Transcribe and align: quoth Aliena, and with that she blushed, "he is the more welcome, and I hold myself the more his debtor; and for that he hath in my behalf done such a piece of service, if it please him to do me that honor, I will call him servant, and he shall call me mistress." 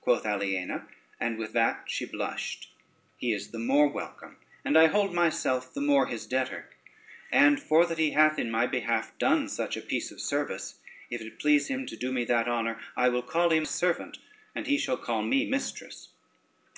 quoth 0.00 0.24
Aliena, 0.24 0.88
and 1.20 1.36
with 1.36 1.52
that 1.52 1.84
she 1.86 2.06
blushed, 2.06 2.72
"he 3.18 3.34
is 3.34 3.50
the 3.50 3.58
more 3.58 3.86
welcome, 3.86 4.38
and 4.64 4.78
I 4.78 4.86
hold 4.86 5.12
myself 5.12 5.74
the 5.74 5.82
more 5.82 6.06
his 6.06 6.24
debtor; 6.26 6.70
and 7.30 7.60
for 7.60 7.84
that 7.84 7.98
he 7.98 8.12
hath 8.12 8.38
in 8.38 8.50
my 8.50 8.66
behalf 8.66 9.12
done 9.18 9.46
such 9.46 9.76
a 9.76 9.82
piece 9.82 10.10
of 10.10 10.22
service, 10.22 10.80
if 11.10 11.20
it 11.20 11.38
please 11.38 11.66
him 11.68 11.84
to 11.84 11.98
do 11.98 12.10
me 12.12 12.24
that 12.24 12.48
honor, 12.48 12.80
I 12.96 13.10
will 13.10 13.20
call 13.20 13.50
him 13.50 13.66
servant, 13.66 14.16
and 14.54 14.66
he 14.66 14.78
shall 14.78 14.96
call 14.96 15.20
me 15.20 15.44
mistress." 15.46 16.14